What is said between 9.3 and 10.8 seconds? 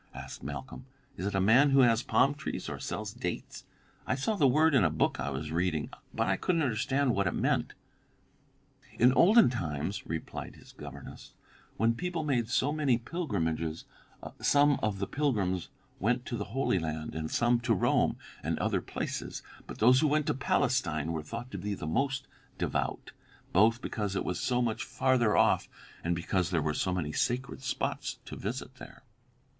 times," replied his